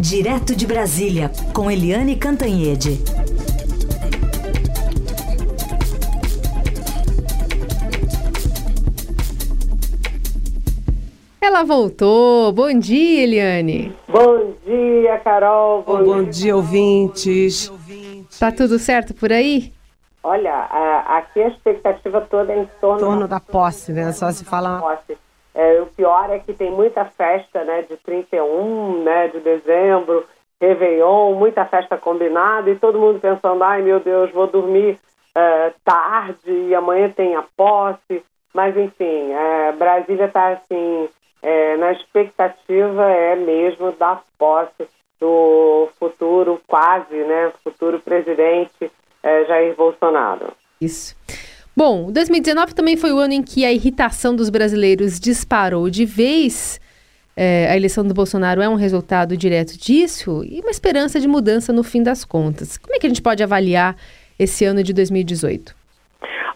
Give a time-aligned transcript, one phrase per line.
[0.00, 3.02] Direto de Brasília, com Eliane Cantanhede.
[11.40, 12.52] Ela voltou.
[12.52, 13.92] Bom dia, Eliane.
[14.08, 15.82] Bom dia, Carol.
[15.82, 17.72] Bom, Bom dia, ouvintes.
[18.38, 19.72] Tá tudo certo por aí?
[20.22, 20.60] Olha,
[21.08, 24.12] aqui a expectativa toda é em torno, em torno da posse, né?
[24.12, 24.78] Só se fala.
[24.78, 25.18] Posse.
[25.58, 30.24] É, o pior é que tem muita festa, né, de 31, né, de dezembro,
[30.60, 35.00] Réveillon, muita festa combinada e todo mundo pensando, ai meu Deus, vou dormir
[35.34, 38.22] é, tarde e amanhã tem a posse.
[38.54, 41.08] Mas enfim, é, Brasília está assim,
[41.42, 44.88] é, na expectativa é mesmo da posse
[45.20, 48.92] do futuro, quase, né, futuro presidente
[49.24, 50.52] é, Jair Bolsonaro.
[50.80, 51.16] Isso.
[51.78, 56.80] Bom, 2019 também foi o ano em que a irritação dos brasileiros disparou de vez.
[57.36, 61.72] É, a eleição do Bolsonaro é um resultado direto disso e uma esperança de mudança
[61.72, 62.76] no fim das contas.
[62.76, 63.94] Como é que a gente pode avaliar
[64.36, 65.72] esse ano de 2018?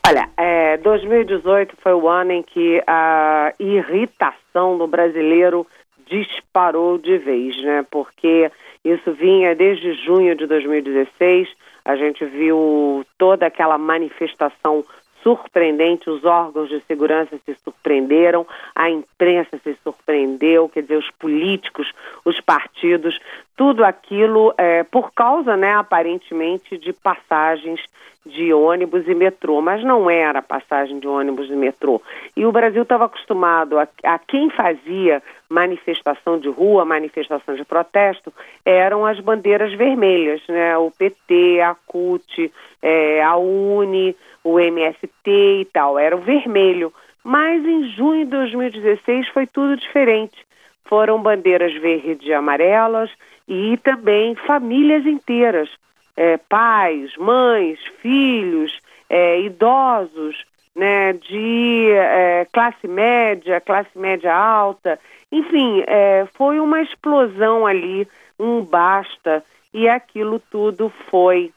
[0.08, 5.64] Olha, é, 2018 foi o ano em que a irritação do brasileiro
[6.05, 7.86] disparou de vez, né?
[7.89, 8.50] Porque
[8.84, 11.48] isso vinha desde junho de 2016.
[11.84, 14.84] A gente viu toda aquela manifestação
[15.22, 21.90] surpreendente, os órgãos de segurança se surpreenderam, a imprensa se surpreendeu, quer dizer, os políticos,
[22.24, 23.18] os partidos,
[23.56, 27.81] tudo aquilo é, por causa, né, aparentemente, de passagens
[28.25, 32.00] de ônibus e metrô, mas não era passagem de ônibus e metrô.
[32.36, 38.33] E o Brasil estava acostumado a, a, quem fazia manifestação de rua, manifestação de protesto,
[38.64, 40.77] eram as bandeiras vermelhas, né?
[40.78, 46.92] O PT, a CUT, é, a UNE, o MST e tal, era o vermelho.
[47.25, 50.36] Mas em junho de 2016 foi tudo diferente.
[50.84, 53.11] Foram bandeiras verdes e amarelas
[53.48, 55.70] e também famílias inteiras.
[56.14, 60.45] É, pais, mães, filhos, é, idosos,
[60.77, 64.98] né, de é, classe média, classe média alta,
[65.30, 68.06] enfim, é, foi uma explosão ali,
[68.39, 69.42] um basta,
[69.73, 71.51] e aquilo tudo foi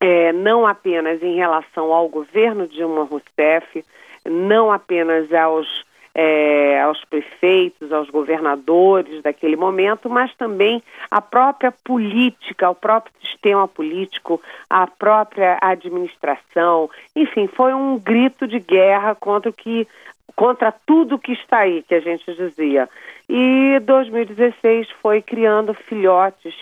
[0.00, 3.84] é, não apenas em relação ao governo Dilma Rousseff,
[4.24, 5.84] não apenas aos
[6.14, 13.68] é, aos prefeitos, aos governadores daquele momento, mas também à própria política, ao próprio sistema
[13.68, 16.90] político, à própria administração.
[17.14, 19.86] Enfim, foi um grito de guerra contra o que
[20.36, 22.88] contra tudo que está aí, que a gente dizia.
[23.28, 26.54] E 2016 foi criando filhotes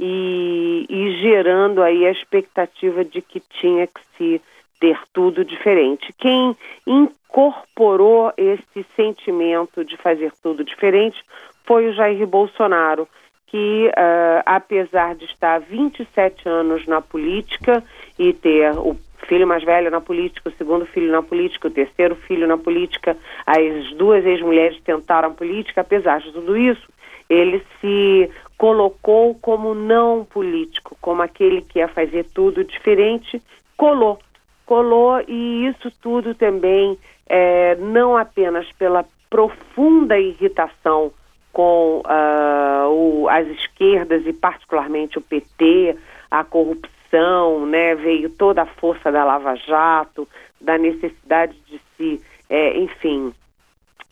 [0.00, 4.40] e, e gerando aí a expectativa de que tinha que se
[4.80, 6.12] ter tudo diferente.
[6.18, 6.56] Quem
[6.86, 11.22] incorporou esse sentimento de fazer tudo diferente
[11.64, 13.08] foi o Jair Bolsonaro,
[13.46, 17.82] que, uh, apesar de estar 27 anos na política
[18.18, 22.14] e ter o filho mais velho na política, o segundo filho na política, o terceiro
[22.14, 26.88] filho na política, as duas ex-mulheres tentaram a política, apesar de tudo isso,
[27.28, 33.42] ele se colocou como não político, como aquele que ia fazer tudo diferente,
[33.76, 34.18] colou
[34.66, 41.12] colou e isso tudo também é, não apenas pela profunda irritação
[41.52, 45.96] com uh, o, as esquerdas e particularmente o PT,
[46.30, 50.28] a corrupção, né, veio toda a força da Lava Jato,
[50.60, 53.32] da necessidade de se, é, enfim,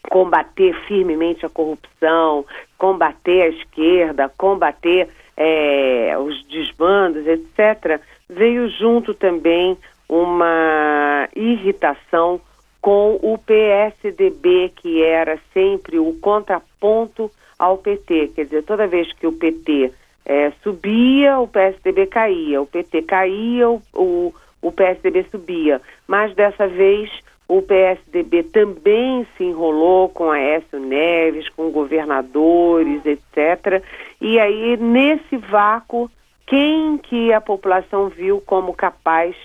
[0.09, 2.47] combater firmemente a corrupção,
[2.79, 9.77] combater a esquerda, combater é, os desbandos, etc., veio junto também
[10.09, 12.41] uma irritação
[12.81, 18.33] com o PSDB, que era sempre o contraponto ao PT.
[18.35, 19.91] Quer dizer, toda vez que o PT
[20.27, 25.81] é, subia, o PSDB caía, o PT caía, o, o, o PSDB subia.
[26.07, 27.11] Mas dessa vez
[27.49, 33.83] o PSDB também se enrolou com Aécio Neves, com governadores, etc.
[34.21, 36.11] E aí, nesse vácuo,
[36.47, 39.37] quem que a população viu como capaz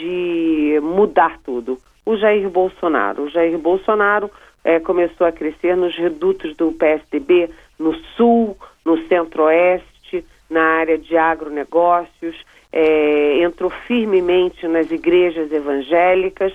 [0.00, 1.78] de mudar tudo.
[2.06, 3.24] O Jair Bolsonaro.
[3.24, 4.30] O Jair Bolsonaro
[4.64, 11.16] é, começou a crescer nos redutos do PSDB, no Sul, no Centro-Oeste, na área de
[11.16, 12.36] agronegócios,
[12.72, 16.52] é, entrou firmemente nas igrejas evangélicas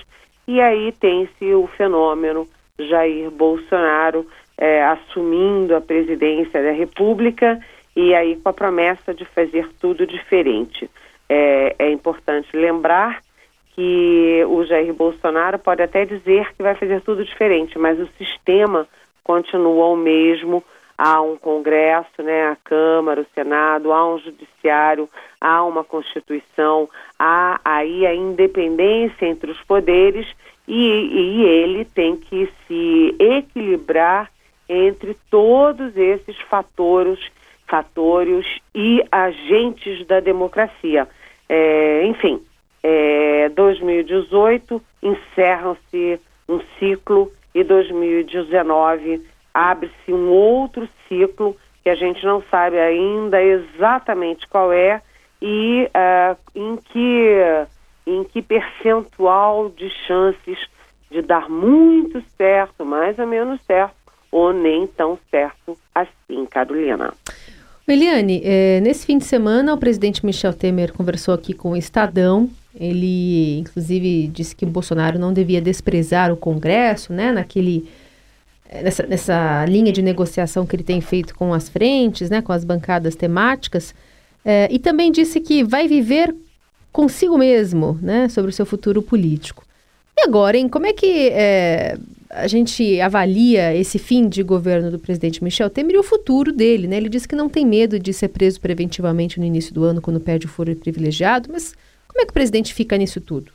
[0.48, 2.48] e aí tem-se o fenômeno
[2.80, 4.26] Jair Bolsonaro
[4.58, 7.60] é, assumindo a presidência da República
[7.96, 10.90] e aí com a promessa de fazer tudo diferente.
[11.28, 13.25] É, é importante lembrar
[13.76, 18.88] que o Jair Bolsonaro pode até dizer que vai fazer tudo diferente, mas o sistema
[19.22, 20.64] continua o mesmo,
[20.98, 25.10] há um Congresso, né, a Câmara, o Senado, há um Judiciário,
[25.42, 26.90] há uma Constituição,
[27.20, 30.26] há aí a independência entre os poderes
[30.66, 34.32] e, e ele tem que se equilibrar
[34.70, 37.20] entre todos esses fatores,
[37.68, 41.08] fatores e agentes da democracia.
[41.48, 42.42] É, enfim,
[42.88, 52.44] é, 2018 encerra-se um ciclo e 2019 abre-se um outro ciclo que a gente não
[52.52, 55.02] sabe ainda exatamente qual é
[55.42, 57.66] e uh, em que
[58.06, 60.60] em que percentual de chances
[61.10, 63.96] de dar muito certo, mais ou menos certo,
[64.32, 67.16] ou nem tão certo assim, Carolina.
[67.88, 72.48] Eliane, é, nesse fim de semana o presidente Michel Temer conversou aqui com o Estadão.
[72.78, 77.32] Ele, inclusive, disse que o Bolsonaro não devia desprezar o Congresso, né?
[77.32, 77.88] Naquele,
[78.70, 82.42] é, nessa, nessa linha de negociação que ele tem feito com as frentes, né?
[82.42, 83.96] Com as bancadas temáticas.
[84.44, 86.36] É, e também disse que vai viver
[86.92, 88.28] consigo mesmo, né?
[88.30, 89.64] Sobre o seu futuro político.
[90.18, 90.68] E agora, hein?
[90.70, 91.98] Como é que é,
[92.30, 96.88] a gente avalia esse fim de governo do presidente Michel Temer e o futuro dele,
[96.88, 96.98] né?
[96.98, 100.20] Ele disse que não tem medo de ser preso preventivamente no início do ano quando
[100.20, 101.74] perde o foro privilegiado, mas
[102.16, 103.52] como é que o presidente fica nisso tudo?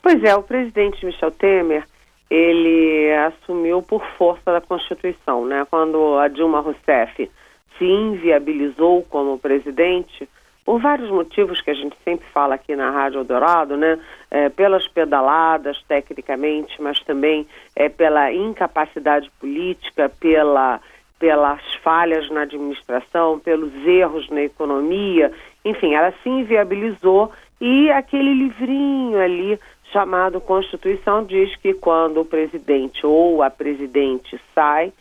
[0.00, 1.84] Pois é, o presidente Michel Temer,
[2.30, 5.66] ele assumiu por força da Constituição, né?
[5.68, 7.28] Quando a Dilma Rousseff
[7.76, 10.28] se inviabilizou como presidente,
[10.64, 13.98] por vários motivos que a gente sempre fala aqui na Rádio Eldorado, né?
[14.30, 20.80] É, pelas pedaladas, tecnicamente, mas também é, pela incapacidade política, pela,
[21.18, 25.32] pelas falhas na administração, pelos erros na economia,
[25.64, 29.58] enfim, ela se inviabilizou e aquele livrinho ali
[29.92, 34.92] chamado Constituição diz que quando o presidente ou a presidente sai,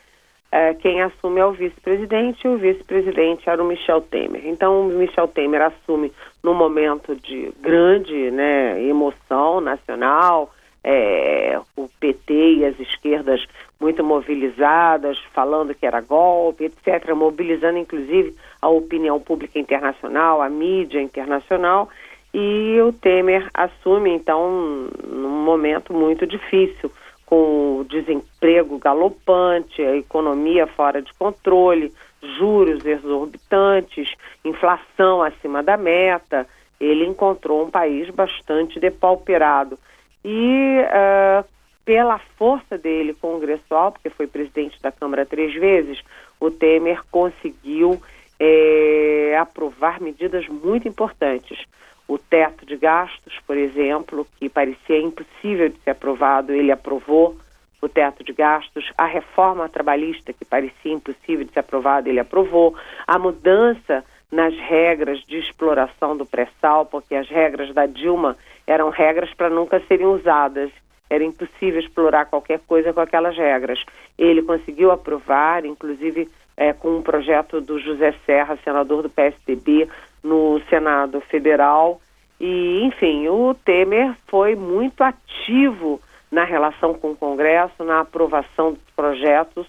[0.51, 4.45] é, quem assume é o vice-presidente e o vice-presidente era o Michel Temer.
[4.45, 6.13] Então, o Michel Temer assume
[6.43, 10.53] no momento de grande né, emoção nacional,
[10.83, 13.43] é, o PT e as esquerdas
[13.79, 21.01] muito mobilizadas, falando que era golpe, etc., mobilizando inclusive a opinião pública internacional, a mídia
[21.01, 21.89] internacional,
[22.33, 26.91] e o Temer assume, então, num momento muito difícil
[27.25, 31.93] com o desemprego galopante, a economia fora de controle,
[32.37, 34.11] juros exorbitantes,
[34.43, 36.47] inflação acima da meta,
[36.79, 39.77] ele encontrou um país bastante depauperado.
[40.25, 41.45] E uh,
[41.85, 46.01] pela força dele congressual, porque foi presidente da Câmara três vezes,
[46.39, 48.01] o Temer conseguiu
[48.39, 51.63] é, aprovar medidas muito importantes
[52.07, 57.37] o teto de gastos, por exemplo, que parecia impossível de ser aprovado, ele aprovou
[57.81, 62.75] o teto de gastos, a reforma trabalhista, que parecia impossível de ser aprovada, ele aprovou,
[63.05, 68.35] a mudança nas regras de exploração do pré-sal, porque as regras da Dilma
[68.65, 70.71] eram regras para nunca serem usadas.
[71.09, 73.83] Era impossível explorar qualquer coisa com aquelas regras.
[74.17, 76.27] Ele conseguiu aprovar, inclusive
[76.57, 79.87] é, com um projeto do José Serra, senador do PSDB,
[80.23, 82.01] no Senado Federal.
[82.39, 85.99] E, enfim, o Temer foi muito ativo
[86.31, 89.67] na relação com o Congresso, na aprovação dos projetos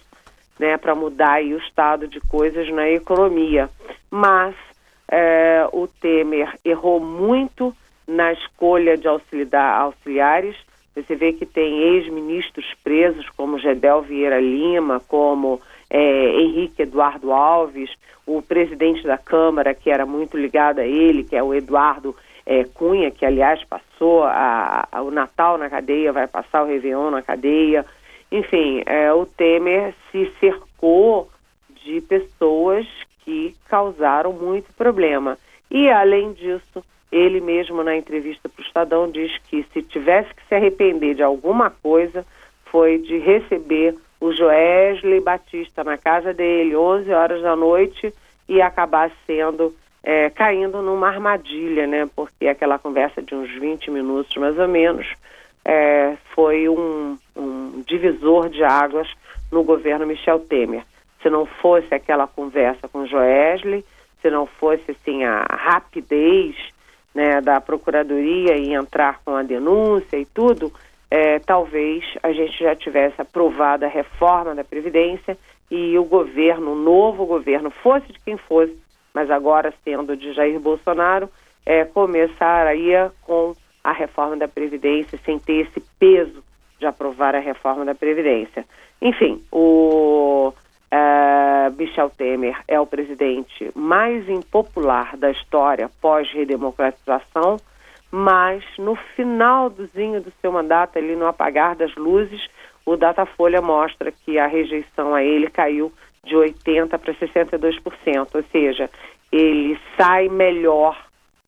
[0.59, 3.69] né, para mudar o estado de coisas na economia.
[4.11, 4.55] Mas
[5.11, 7.75] é, o Temer errou muito
[8.07, 10.57] na escolha de auxiliar, auxiliares.
[10.95, 15.61] Você vê que tem ex-ministros presos, como Gedel Vieira Lima, como
[15.91, 17.91] é, Henrique Eduardo Alves,
[18.27, 22.65] o presidente da Câmara, que era muito ligado a ele, que é o Eduardo é,
[22.65, 27.23] Cunha, que aliás passou a, a, o Natal na cadeia, vai passar o Réveillon na
[27.23, 27.85] cadeia.
[28.31, 31.29] Enfim, é, o Temer se cercou
[31.85, 32.87] de pessoas
[33.25, 35.39] que causaram muito problema.
[35.71, 40.47] E, além disso, ele mesmo na entrevista para o Estadão diz que se tivesse que
[40.49, 42.27] se arrepender de alguma coisa,
[42.67, 48.11] foi de receber o Joesley Batista na casa dele, 11 horas da noite,
[48.49, 52.09] e acabar sendo, é, caindo numa armadilha, né?
[52.17, 55.07] Porque aquela conversa de uns 20 minutos, mais ou menos,
[55.63, 59.13] é, foi um, um divisor de águas
[59.53, 60.85] no governo Michel Temer.
[61.23, 63.85] Se não fosse aquela conversa com Joesley,
[64.23, 66.57] se não fosse assim a rapidez
[67.15, 70.73] né, da procuradoria em entrar com a denúncia e tudo,
[71.15, 75.39] é, talvez a gente já tivesse aprovado a reforma da Previdência
[75.71, 78.77] e o governo, o novo governo, fosse de quem fosse,
[79.15, 81.31] mas agora sendo de Jair Bolsonaro,
[81.65, 83.55] é, começaria com
[83.85, 86.43] a reforma da Previdência sem ter esse peso
[86.81, 88.65] de aprovar a reforma da Previdência.
[89.01, 97.59] Enfim, o, uh, Michel Temer é o presidente mais impopular da história pós-redemocratização,
[98.17, 102.47] mas no finalzinho do seu mandato, ali no apagar das luzes,
[102.87, 105.93] o Datafolha mostra que a rejeição a ele caiu
[106.23, 108.89] de 80% para 62%, ou seja,
[109.33, 110.97] ele sai melhor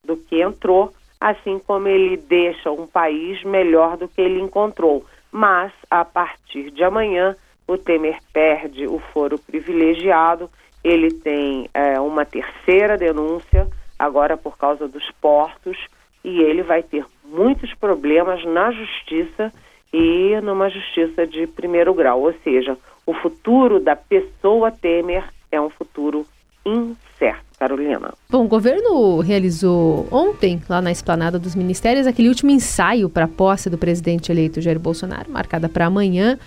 [0.02, 5.06] do que entrou, assim como ele deixa um país melhor do que ele encontrou.
[5.30, 7.36] Mas, a partir de amanhã,
[7.68, 10.50] o Temer perde o foro privilegiado,
[10.82, 15.78] ele tem é, uma terceira denúncia, agora por causa dos portos,
[16.26, 19.52] e ele vai ter muitos problemas na justiça
[19.92, 22.22] e numa justiça de primeiro grau.
[22.22, 26.26] Ou seja, o futuro da pessoa Temer é um futuro
[26.64, 27.46] incerto.
[27.58, 28.12] Carolina.
[28.28, 33.28] Bom, o governo realizou ontem, lá na esplanada dos ministérios, aquele último ensaio para a
[33.28, 36.38] posse do presidente eleito Jair Bolsonaro, marcada para amanhã.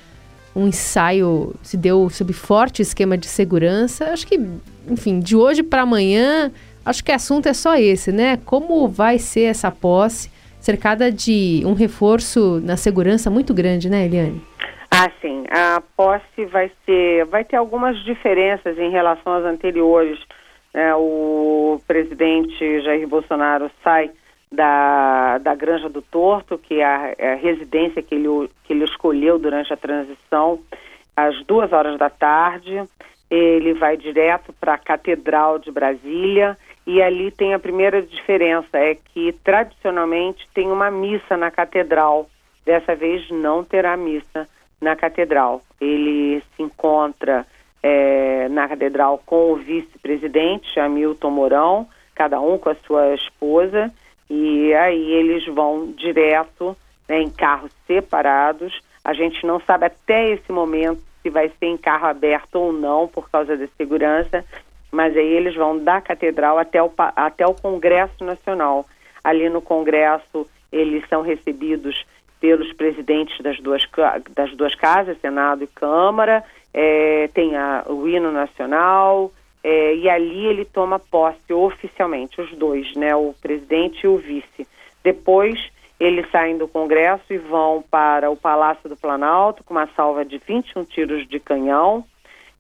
[0.56, 4.12] Um ensaio se deu sob forte esquema de segurança.
[4.12, 4.40] Acho que,
[4.88, 6.52] enfim, de hoje para amanhã,
[6.86, 8.38] acho que o assunto é só esse, né?
[8.46, 14.42] Como vai ser essa posse, cercada de um reforço na segurança muito grande, né, Eliane?
[14.92, 15.46] Ah, sim.
[15.50, 20.20] A posse vai ser, vai ter algumas diferenças em relação às anteriores.
[20.74, 24.12] É, o presidente Jair Bolsonaro sai
[24.52, 28.84] da, da Granja do Torto, que é a, é a residência que ele, que ele
[28.84, 30.60] escolheu durante a transição,
[31.16, 32.84] às duas horas da tarde.
[33.30, 36.58] Ele vai direto para a Catedral de Brasília
[36.90, 42.28] e ali tem a primeira diferença, é que tradicionalmente tem uma missa na Catedral.
[42.66, 44.50] Dessa vez não terá missa
[44.82, 45.62] na Catedral.
[45.80, 47.46] Ele se encontra
[47.84, 53.94] é, na Catedral com o vice-presidente, Hamilton Mourão, cada um com a sua esposa,
[54.28, 56.76] e aí eles vão direto
[57.08, 58.82] né, em carros separados.
[59.06, 63.08] A gente não sabe até esse momento se vai ser em carro aberto ou não
[63.08, 64.44] por causa da segurança,
[64.92, 68.86] mas aí eles vão da catedral até o, até o Congresso Nacional.
[69.24, 72.06] Ali no Congresso eles são recebidos
[72.40, 73.84] pelos presidentes das duas,
[74.34, 76.44] das duas casas, Senado e Câmara,
[76.74, 79.32] é, tem a, o hino nacional,
[79.64, 84.66] é, e ali ele toma posse oficialmente, os dois, né, o presidente e o vice.
[85.04, 85.60] Depois
[86.00, 90.38] eles saem do Congresso e vão para o Palácio do Planalto com uma salva de
[90.38, 92.06] 21 tiros de canhão.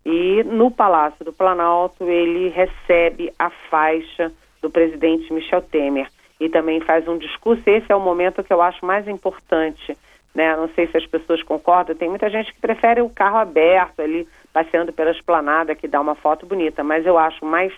[0.06, 6.08] E no Palácio do Planalto ele recebe a faixa do presidente Michel Temer
[6.40, 7.62] e também faz um discurso.
[7.66, 9.98] Esse é o momento que eu acho mais importante.
[10.34, 10.56] Né?
[10.56, 11.96] Não sei se as pessoas concordam.
[11.96, 16.16] Tem muita gente que prefere o carro aberto ali, passeando pela esplanada, que dá uma
[16.16, 16.84] foto bonita.
[16.84, 17.74] Mas eu acho mais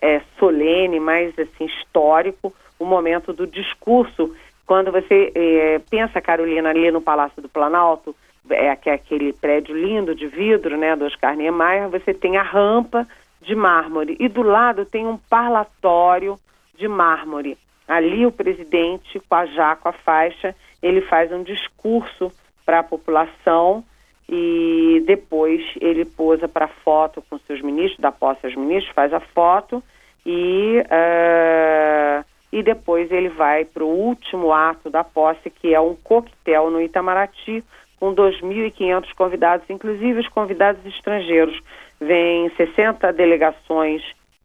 [0.00, 4.34] é, solene, mais assim histórico o momento do discurso.
[4.66, 8.14] Quando você é, pensa, Carolina, ali no Palácio do Planalto,
[8.50, 13.06] é, é aquele prédio lindo de vidro, né, do Oscar Niemeyer, você tem a rampa
[13.40, 16.38] de mármore e do lado tem um parlatório
[16.76, 17.56] de mármore.
[17.86, 22.32] Ali o presidente, com a já com a faixa, ele faz um discurso
[22.64, 23.84] para a população
[24.28, 29.20] e depois ele posa para foto com seus ministros, dá posse aos ministros, faz a
[29.20, 29.82] foto
[30.24, 35.94] e, uh, e depois ele vai para o último ato da posse, que é um
[35.94, 37.62] coquetel no Itamaraty,
[37.98, 41.58] com 2.500 convidados, inclusive os convidados estrangeiros.
[42.00, 44.02] Vêm 60 delegações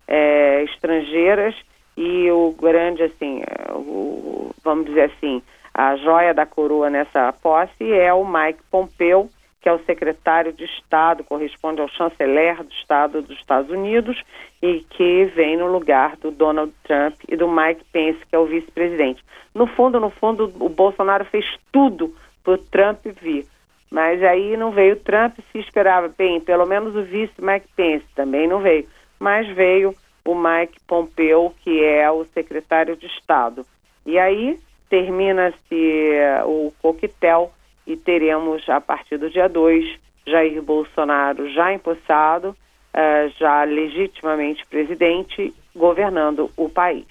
[0.07, 1.55] é, estrangeiras
[1.97, 5.41] e o grande, assim, é, o, vamos dizer assim,
[5.73, 9.29] a joia da coroa nessa posse é o Mike Pompeo,
[9.61, 14.21] que é o secretário de Estado, corresponde ao chanceler do Estado dos Estados Unidos
[14.61, 18.45] e que vem no lugar do Donald Trump e do Mike Pence, que é o
[18.45, 19.23] vice-presidente.
[19.53, 22.13] No fundo, no fundo, o Bolsonaro fez tudo
[22.45, 23.45] o Trump vir.
[23.89, 28.47] Mas aí não veio Trump, se esperava, bem, pelo menos o vice Mike Pence também
[28.47, 28.87] não veio.
[29.19, 29.93] Mas veio
[30.25, 33.65] o Mike Pompeo, que é o secretário de Estado.
[34.05, 34.57] E aí
[34.89, 37.51] termina-se eh, o coquetel
[37.85, 45.53] e teremos, a partir do dia 2, Jair Bolsonaro já empossado, uh, já legitimamente presidente,
[45.75, 47.07] governando o país.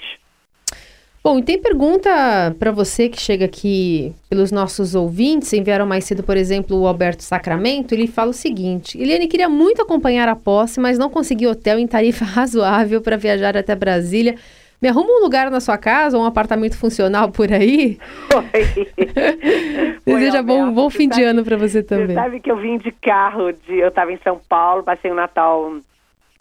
[1.22, 2.10] Bom, e tem pergunta
[2.58, 5.52] para você que chega aqui pelos nossos ouvintes.
[5.52, 7.92] Enviaram mais cedo, por exemplo, o Alberto Sacramento.
[7.92, 11.86] Ele fala o seguinte: Eliane queria muito acompanhar a posse, mas não conseguiu hotel em
[11.86, 14.34] tarifa razoável para viajar até Brasília.
[14.80, 17.98] Me arruma um lugar na sua casa, um apartamento funcional por aí?
[18.34, 18.88] Oi.
[20.06, 22.06] Deseja bom, bom fim sabe, de ano para você também.
[22.06, 25.14] Você sabe que eu vim de carro, de, eu estava em São Paulo, passei o
[25.14, 25.70] Natal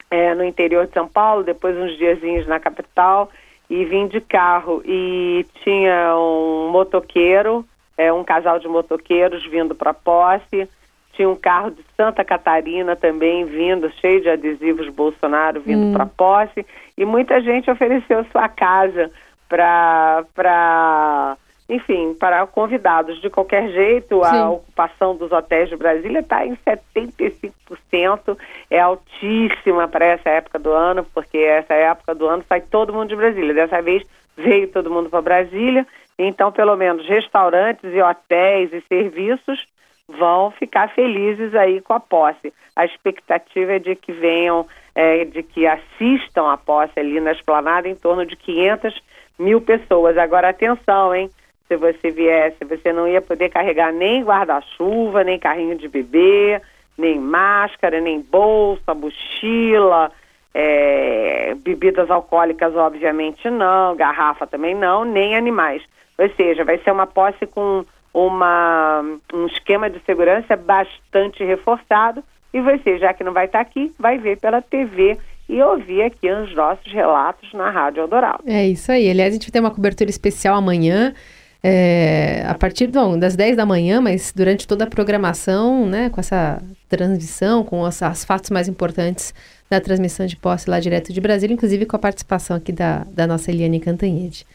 [0.09, 3.29] é, no interior de São Paulo, depois uns diazinhos na capital
[3.69, 7.65] e vim de carro e tinha um motoqueiro,
[7.97, 10.67] é, um casal de motoqueiros vindo para posse,
[11.13, 15.93] tinha um carro de Santa Catarina também vindo, cheio de adesivos Bolsonaro vindo Hum.
[15.93, 16.65] para posse,
[16.97, 19.11] e muita gente ofereceu sua casa
[19.47, 21.37] para para
[21.69, 23.21] enfim, para convidados.
[23.21, 24.37] De qualquer jeito, Sim.
[24.37, 28.37] a ocupação dos hotéis de Brasília está em 75%,
[28.71, 33.09] é altíssima para essa época do ano, porque essa época do ano sai todo mundo
[33.09, 33.53] de Brasília.
[33.53, 34.03] Dessa vez
[34.35, 35.85] veio todo mundo para Brasília,
[36.17, 39.63] então pelo menos restaurantes e hotéis e serviços
[40.07, 42.51] vão ficar felizes aí com a posse.
[42.75, 47.87] A expectativa é de que venham, é, de que assistam a posse ali na esplanada
[47.87, 48.99] em torno de 500
[49.37, 50.17] mil pessoas.
[50.17, 51.29] Agora atenção, hein?
[51.69, 56.59] Se você viesse, você não ia poder carregar nem guarda-chuva, nem carrinho de bebê,
[56.97, 60.11] nem máscara, nem bolsa, mochila,
[60.53, 65.83] é, bebidas alcoólicas, obviamente não, garrafa também não, nem animais.
[66.17, 69.01] Ou seja, vai ser uma posse com uma,
[69.33, 72.23] um esquema de segurança bastante reforçado
[72.53, 76.29] e você, já que não vai estar aqui, vai ver pela TV e ouvir aqui
[76.31, 78.43] os nossos relatos na Rádio Eldorado.
[78.45, 79.09] É isso aí.
[79.09, 81.13] Aliás, a gente vai ter uma cobertura especial amanhã,
[81.61, 86.19] é, a partir bom, das 10 da manhã, mas durante toda a programação, né, com
[86.19, 89.33] essa transmissão, com os as fatos mais importantes
[89.69, 93.27] da transmissão de posse lá direto de Brasília, inclusive com a participação aqui da, da
[93.27, 94.45] nossa Eliane Cantanhede.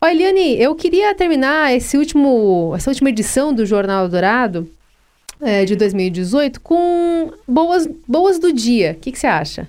[0.00, 4.70] Ó, Eliane, eu queria terminar esse último, essa última edição do Jornal Dourado
[5.40, 8.92] é, de 2018 com boas, boas do dia.
[8.92, 9.66] O que, que você acha?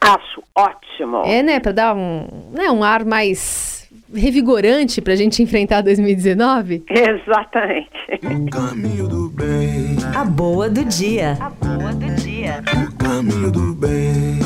[0.00, 1.22] Acho ótimo.
[1.24, 3.77] É, né, para dar um, né, um ar mais
[4.14, 6.84] revigorante pra gente enfrentar 2019?
[6.88, 7.88] Exatamente.
[8.24, 11.36] O caminho do bem, A boa do dia.
[11.40, 12.62] A boa do dia.
[12.88, 14.38] o caminho do bem.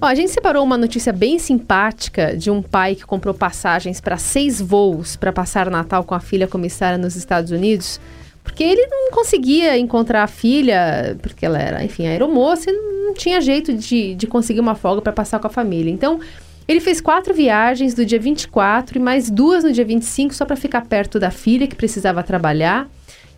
[0.00, 4.16] Ó, a gente separou uma notícia bem simpática de um pai que comprou passagens para
[4.16, 8.00] seis voos para passar o Natal com a filha comissária nos Estados Unidos,
[8.42, 13.40] porque ele não conseguia encontrar a filha, porque ela era, enfim, aeromoça e não tinha
[13.40, 15.92] jeito de, de conseguir uma folga para passar com a família.
[15.92, 16.18] Então,
[16.66, 20.56] ele fez quatro viagens do dia 24 e mais duas no dia 25 só para
[20.56, 22.88] ficar perto da filha que precisava trabalhar.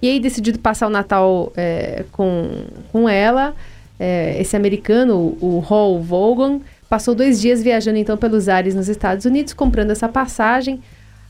[0.03, 3.55] E aí decidido passar o Natal é, com, com ela.
[3.99, 9.25] É, esse americano, o Hall Vaughan, passou dois dias viajando então pelos ares nos Estados
[9.25, 10.81] Unidos, comprando essa passagem.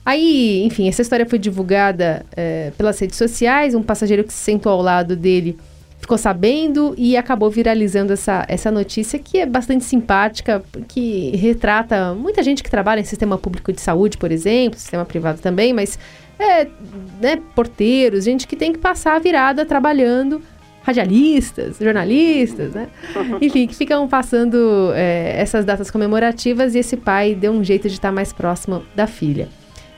[0.05, 3.75] Aí, enfim, essa história foi divulgada é, pelas redes sociais.
[3.75, 5.57] Um passageiro que se sentou ao lado dele
[6.05, 12.43] ficou sabendo e acabou viralizando essa, essa notícia que é bastante simpática, que retrata muita
[12.43, 15.99] gente que trabalha em sistema público de saúde, por exemplo, sistema privado também, mas
[16.39, 16.67] é,
[17.23, 20.43] né, porteiros, gente que tem que passar a virada trabalhando,
[20.83, 22.89] radialistas, jornalistas, né?
[23.41, 27.95] Enfim, que ficam passando é, essas datas comemorativas e esse pai deu um jeito de
[27.95, 29.49] estar mais próximo da filha.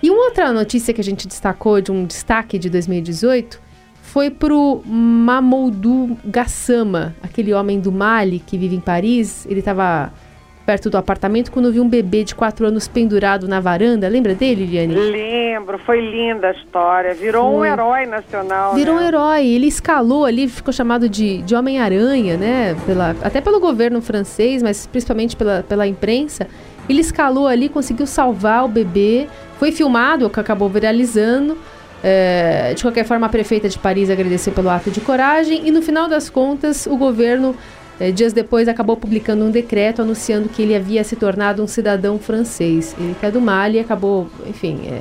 [0.00, 3.65] E uma outra notícia que a gente destacou de um destaque de 2018
[4.06, 9.44] foi pro Mamoudou Gassama, aquele homem do Mali que vive em Paris.
[9.46, 10.12] Ele estava
[10.64, 14.08] perto do apartamento quando viu um bebê de 4 anos pendurado na varanda.
[14.08, 14.94] Lembra dele, Liliane?
[14.94, 17.14] Lembro, foi linda a história.
[17.14, 17.68] Virou um Foi.
[17.68, 18.74] herói nacional.
[18.74, 19.08] Virou um né?
[19.08, 19.46] herói.
[19.46, 22.76] Ele escalou ali, ficou chamado de, de Homem-Aranha, né?
[22.86, 26.46] Pela, até pelo governo francês, mas principalmente pela, pela imprensa.
[26.88, 29.26] Ele escalou ali, conseguiu salvar o bebê.
[29.58, 31.58] Foi filmado, acabou viralizando.
[32.02, 35.66] É, de qualquer forma, a prefeita de Paris agradeceu pelo ato de coragem.
[35.66, 37.56] E no final das contas, o governo,
[37.98, 42.18] é, dias depois, acabou publicando um decreto anunciando que ele havia se tornado um cidadão
[42.18, 42.94] francês.
[42.98, 44.80] Ele que é do Mali acabou, enfim.
[44.88, 45.00] é,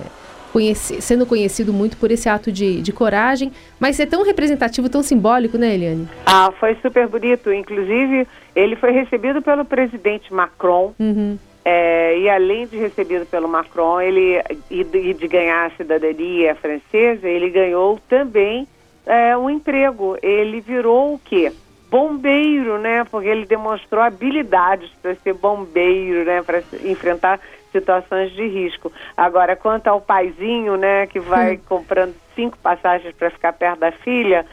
[0.54, 5.04] conheci- sendo conhecido muito por esse ato de, de coragem, mas é tão representativo, tão
[5.04, 6.08] simbólico, né, Eliane?
[6.26, 7.52] Ah, foi super bonito.
[7.52, 10.94] Inclusive, ele foi recebido pelo presidente Macron.
[10.98, 11.38] Uhum.
[11.68, 17.50] É, e além de recebido pelo Macron, ele e de, ganhar a cidadania francesa, ele
[17.50, 18.68] ganhou também
[19.04, 20.16] é, um emprego.
[20.22, 21.52] Ele virou o quê?
[21.90, 23.04] Bombeiro, né?
[23.06, 26.44] Porque ele demonstrou habilidades para ser bombeiro, né?
[26.44, 27.40] Para enfrentar
[27.72, 28.92] situações de risco.
[29.18, 31.08] Agora, quanto ao paizinho, né?
[31.08, 34.46] Que vai comprando cinco passagens para ficar perto da filha,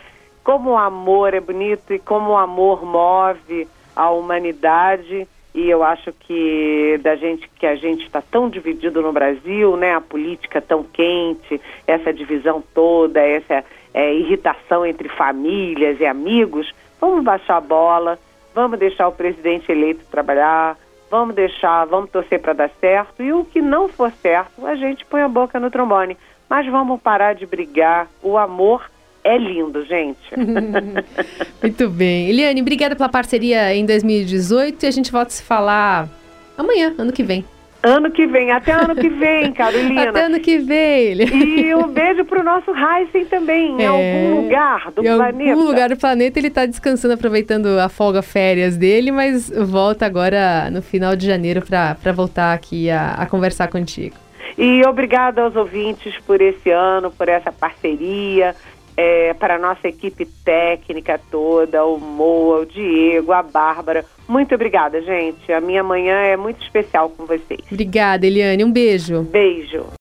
[0.42, 6.12] como o amor é bonito e como o amor move a humanidade e eu acho
[6.12, 10.82] que da gente que a gente está tão dividido no Brasil, né, a política tão
[10.82, 18.18] quente, essa divisão toda, essa é, irritação entre famílias e amigos, vamos baixar a bola,
[18.54, 20.78] vamos deixar o presidente eleito trabalhar,
[21.10, 25.04] vamos deixar, vamos torcer para dar certo e o que não for certo, a gente
[25.04, 26.16] põe a boca no trombone,
[26.48, 28.90] mas vamos parar de brigar, o amor
[29.24, 30.18] é lindo, gente.
[31.62, 32.28] Muito bem.
[32.28, 36.08] Eliane, obrigada pela parceria em 2018 e a gente volta a se falar
[36.56, 37.44] amanhã, ano que vem.
[37.84, 40.10] Ano que vem, até ano que vem, Carolina.
[40.10, 41.14] Até ano que vem.
[41.20, 45.50] E um beijo pro nosso Heisen também, em É, algum lugar do em planeta.
[45.50, 50.70] algum lugar do planeta ele tá descansando, aproveitando a folga férias dele, mas volta agora
[50.70, 54.14] no final de janeiro para voltar aqui a, a conversar contigo.
[54.56, 58.54] E obrigada aos ouvintes por esse ano, por essa parceria,
[58.96, 64.04] é, para a nossa equipe técnica toda, o Moa, o Diego, a Bárbara.
[64.28, 65.52] Muito obrigada, gente.
[65.52, 67.60] A minha manhã é muito especial com vocês.
[67.70, 68.64] Obrigada, Eliane.
[68.64, 69.22] Um beijo.
[69.22, 69.92] Beijo.